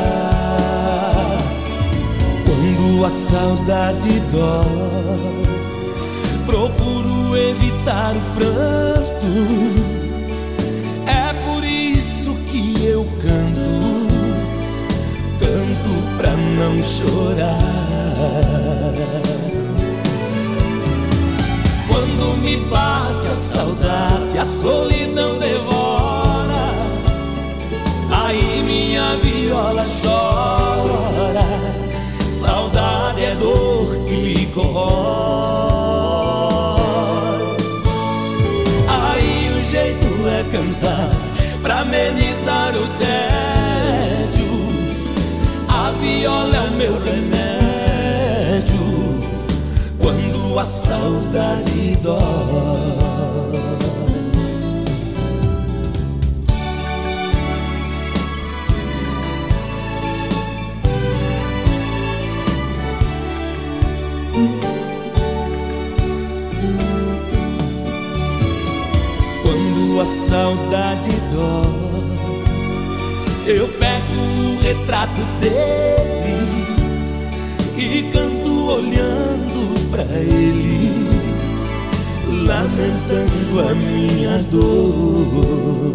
[2.87, 5.43] Quando a saudade dói,
[6.47, 9.27] procuro evitar o pranto.
[11.05, 14.07] É por isso que eu canto,
[15.41, 17.59] canto pra não chorar.
[21.89, 26.73] Quando me bate a saudade, a solidão devora.
[28.13, 30.36] Aí minha viola chora.
[38.89, 41.11] Aí o jeito é cantar
[41.63, 44.47] pra amenizar o tédio.
[45.69, 47.57] A viola é o meu remédio
[49.99, 53.56] quando a saudade dói.
[70.29, 72.17] Saudade dói,
[73.47, 76.67] eu pego o retrato dele
[77.77, 81.07] e canto olhando pra ele,
[82.45, 85.95] lamentando a minha dor.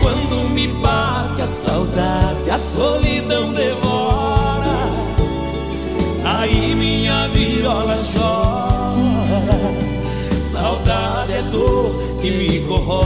[0.00, 4.74] Quando me bate a saudade, a solidão devora.
[6.24, 9.75] Aí minha viola chora.
[10.56, 13.04] Saudade é dor que me corrói.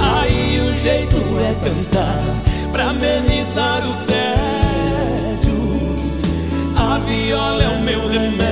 [0.00, 2.22] Aí o jeito é cantar
[2.72, 5.52] pra amenizar o tédio.
[6.76, 8.42] A viola é o meu remédio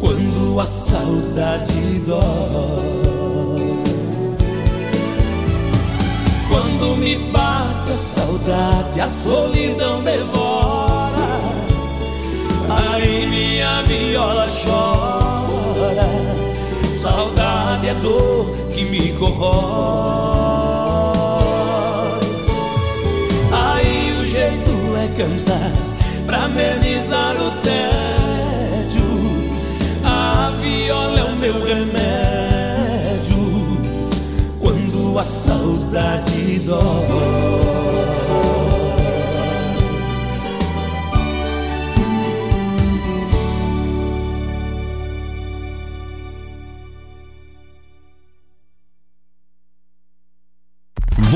[0.00, 2.22] quando a saudade dói.
[6.48, 10.47] Quando me bate a saudade, a solidão devora.
[12.78, 16.08] Aí minha viola chora.
[16.92, 19.48] Saudade é dor que me corrói.
[23.52, 25.72] Aí o jeito é cantar
[26.26, 29.08] pra amenizar o tédio.
[30.04, 31.98] A viola é o meu remédio
[34.60, 38.17] quando a saudade dói.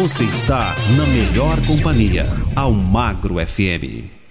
[0.02, 2.26] Você está na melhor companhia,
[2.56, 4.21] Almagro FM.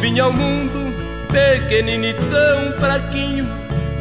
[0.00, 0.92] Vim ao mundo,
[1.30, 3.46] pequenino e tão fraquinho,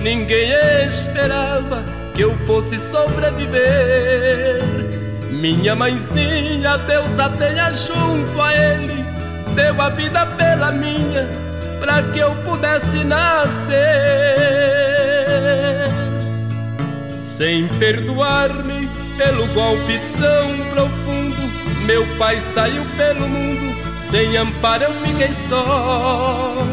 [0.01, 0.53] ninguém
[0.87, 1.83] esperava
[2.15, 4.63] que eu fosse sobreviver.
[5.29, 9.05] Minha mãezinha, Deus a tenha junto a ele,
[9.55, 11.27] deu a vida pela minha,
[11.79, 13.79] para que eu pudesse nascer.
[17.19, 20.98] Sem perdoar-me pelo golpe tão profundo,
[21.89, 26.63] meu pai saiu pelo mundo, sem amparo eu fiquei só.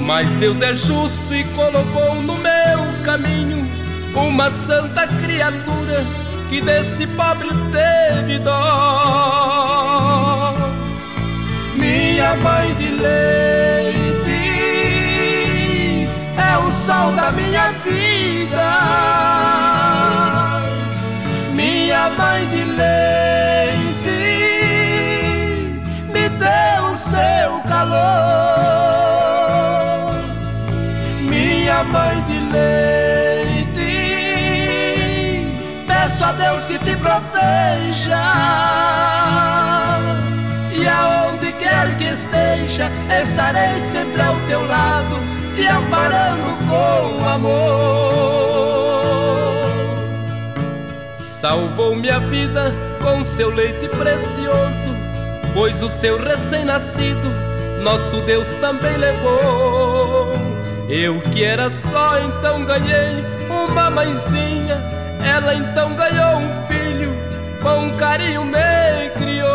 [0.00, 3.68] Mas Deus é justo e colocou no meu caminho
[4.14, 6.06] uma santa criatura
[6.48, 8.54] que deste pobre teve dó.
[11.74, 13.98] Minha mãe de leite
[16.38, 18.70] é o sol da minha vida.
[21.52, 23.31] Minha mãe de leite
[31.20, 33.86] Minha mãe de leite,
[35.86, 38.22] peço a Deus que te proteja.
[40.72, 42.90] E aonde quer que esteja,
[43.22, 45.16] estarei sempre ao teu lado,
[45.54, 47.92] te amparando com amor.
[51.14, 54.90] Salvou minha vida com seu leite precioso,
[55.52, 57.30] pois o seu recém-nascido,
[57.82, 60.32] nosso Deus também levou.
[60.88, 64.80] Eu que era só, então ganhei uma mãezinha,
[65.24, 67.12] ela então ganhou um filho,
[67.60, 69.52] com carinho me criou.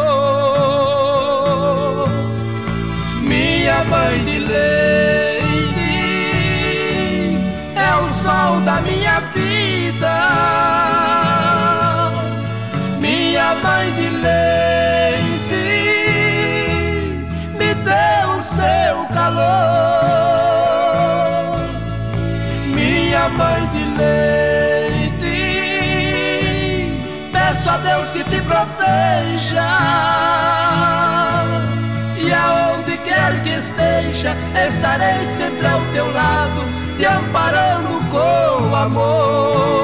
[3.22, 5.48] Minha mãe de leite
[7.76, 10.18] é o sol da minha vida.
[13.00, 14.07] Minha mãe de
[23.98, 25.42] leite,
[27.32, 29.68] peço a Deus que te proteja.
[32.20, 34.36] E aonde quer que esteja,
[34.68, 36.62] estarei sempre ao teu lado,
[36.98, 39.78] te amparando com amor.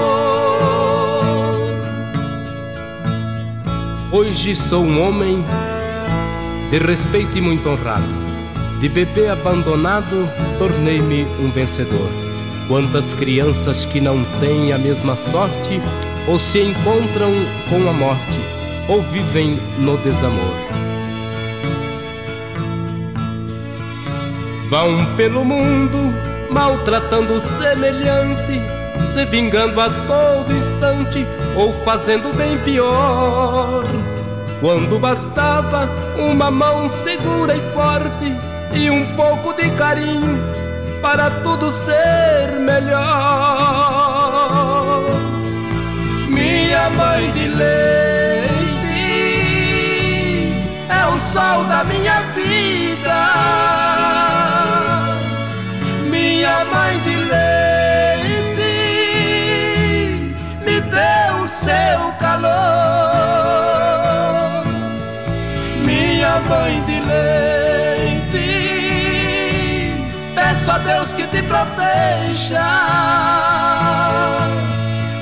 [4.12, 5.44] Hoje sou um homem
[6.70, 8.04] de respeito e muito honrado.
[8.80, 10.30] De bebê abandonado,
[10.60, 12.23] tornei-me um vencedor.
[12.68, 15.82] Quantas crianças que não têm a mesma sorte,
[16.28, 17.32] ou se encontram
[17.70, 18.40] com a morte,
[18.88, 20.54] ou vivem no desamor.
[24.70, 25.98] Vão pelo mundo
[26.52, 28.62] maltratando o semelhante,
[28.98, 31.26] se vingando a todo instante
[31.56, 33.84] ou fazendo bem pior.
[34.62, 38.34] Quando bastava uma mão segura e forte
[38.74, 40.53] e um pouco de carinho
[41.04, 43.04] para tudo ser melhor.
[46.30, 48.54] Minha mãe de leite
[50.90, 53.20] é o sol da minha vida.
[56.10, 58.74] Minha mãe de leite
[60.66, 62.54] me deu seu calor.
[65.84, 67.33] Minha mãe de leite,
[70.70, 72.64] a Deus que te proteja.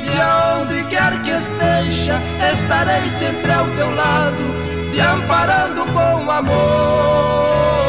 [0.04, 2.20] E aonde quer que esteja,
[2.54, 4.62] estarei sempre ao teu lado
[4.94, 7.81] te amparando com amor.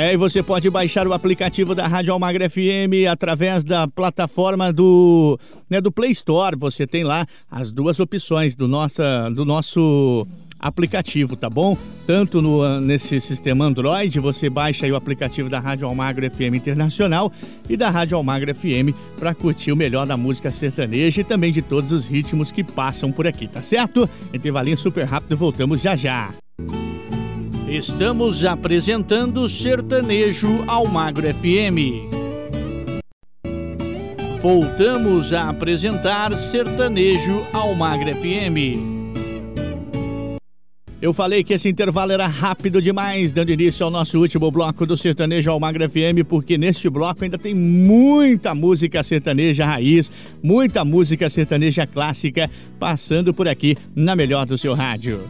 [0.00, 5.36] É, e você pode baixar o aplicativo da Rádio Almagra FM através da plataforma do,
[5.68, 6.56] né, do Play Store.
[6.56, 10.24] Você tem lá as duas opções do, nossa, do nosso
[10.60, 11.76] aplicativo, tá bom?
[12.06, 17.32] Tanto no, nesse sistema Android, você baixa o aplicativo da Rádio Almagro FM Internacional
[17.68, 21.60] e da Rádio Almagro FM para curtir o melhor da música sertaneja e também de
[21.60, 24.08] todos os ritmos que passam por aqui, tá certo?
[24.32, 26.32] Intervalinho super rápido, voltamos já já.
[27.70, 32.08] Estamos apresentando Sertanejo Almagro FM.
[34.40, 38.80] Voltamos a apresentar Sertanejo Almagro FM.
[41.02, 44.96] Eu falei que esse intervalo era rápido demais, dando início ao nosso último bloco do
[44.96, 50.10] Sertanejo Almagra FM, porque neste bloco ainda tem muita música sertaneja raiz,
[50.42, 52.50] muita música sertaneja clássica
[52.80, 55.20] passando por aqui na melhor do seu rádio.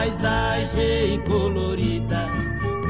[0.00, 2.30] Paisagem colorida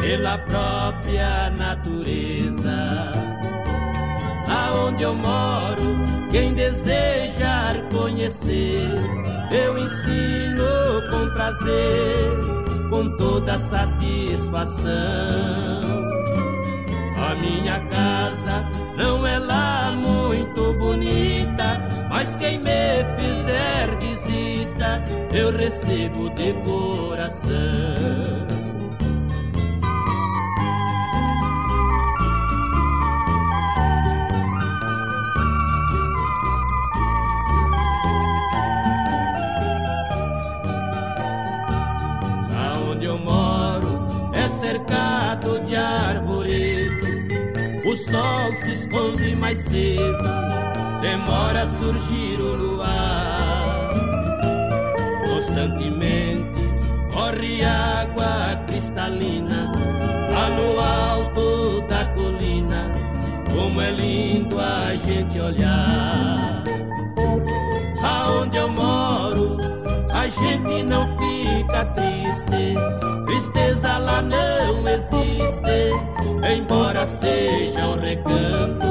[0.00, 3.12] pela própria natureza.
[4.46, 5.98] Lá onde eu moro,
[6.30, 8.86] quem desejar conhecer,
[9.50, 10.62] eu ensino
[11.10, 12.30] com prazer,
[12.90, 14.90] com toda satisfação.
[17.16, 18.64] A minha casa
[18.96, 23.98] não é lá muito bonita, mas quem me fizer
[25.32, 27.50] eu recebo de coração.
[42.50, 47.06] Lá onde eu moro é cercado de arvoredo.
[47.86, 50.22] O sol se esconde mais cedo,
[51.00, 52.69] demora a surgir o luar.
[57.64, 59.72] Água cristalina
[60.30, 62.90] lá no alto da colina.
[63.52, 66.62] Como é lindo a gente olhar.
[68.02, 69.58] Aonde eu moro,
[70.12, 72.74] a gente não fica triste.
[73.26, 75.92] Tristeza lá não existe,
[76.56, 78.89] embora seja um recanto.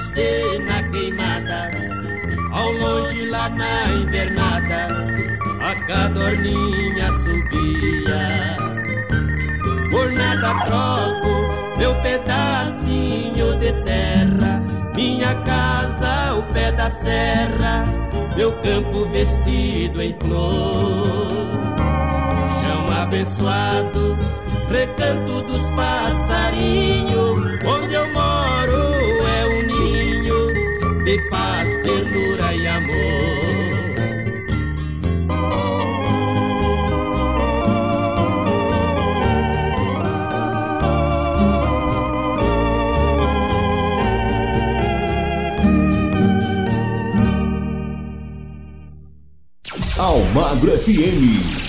[0.00, 1.70] MST na queimada,
[2.52, 4.88] ao longe lá na invernada,
[5.60, 8.56] a cadorninha subia.
[9.90, 14.62] Por nada troco meu pedacinho de terra,
[14.94, 17.84] minha casa o pé da serra,
[18.36, 21.28] meu campo vestido em flor.
[22.62, 24.16] Chão abençoado,
[24.70, 27.10] recanto dos passarinhos
[31.10, 33.10] de paz, ternura e amor.
[49.98, 51.59] Almagro FM.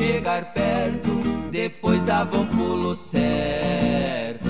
[0.00, 1.10] chegar perto,
[1.50, 4.40] depois dava um pulo certo,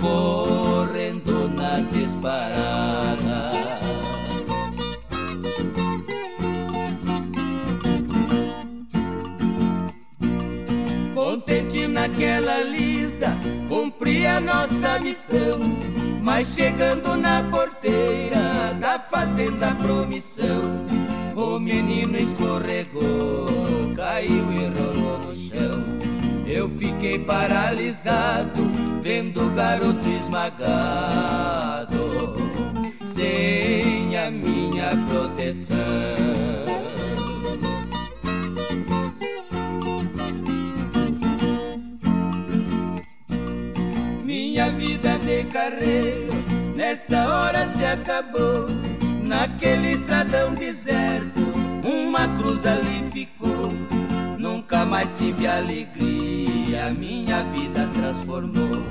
[0.00, 3.52] correndo na disparada.
[11.14, 13.36] Contente naquela lida,
[13.68, 15.60] cumpri a nossa missão,
[16.20, 21.15] mas chegando na porteira da fazenda promissão.
[21.36, 25.84] O menino escorregou, caiu e rolou no chão.
[26.46, 28.64] Eu fiquei paralisado,
[29.02, 30.76] vendo o garoto esmagado,
[33.04, 35.76] sem a minha proteção.
[44.24, 46.34] Minha vida de carreira
[46.74, 48.95] nessa hora se acabou.
[49.26, 51.40] Naquele estradão deserto,
[51.84, 53.72] uma cruz ali ficou.
[54.38, 58.84] Nunca mais tive alegria, minha vida transformou.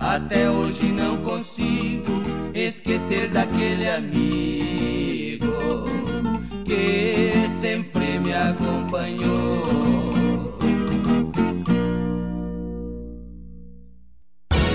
[0.00, 2.20] Até hoje não consigo
[2.52, 5.46] esquecer daquele amigo
[6.64, 10.17] que sempre me acompanhou.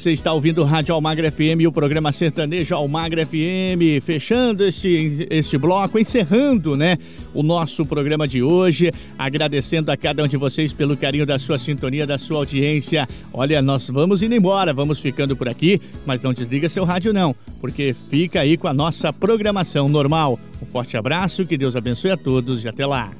[0.00, 5.58] Você está ouvindo Rádio Almagra FM e o programa Sertanejo Almagra FM, fechando este, este
[5.58, 6.96] bloco, encerrando, né,
[7.34, 11.58] o nosso programa de hoje, agradecendo a cada um de vocês pelo carinho da sua
[11.58, 13.06] sintonia, da sua audiência.
[13.30, 17.36] Olha, nós vamos indo embora, vamos ficando por aqui, mas não desliga seu rádio não,
[17.60, 20.40] porque fica aí com a nossa programação normal.
[20.62, 23.19] Um forte abraço, que Deus abençoe a todos e até lá.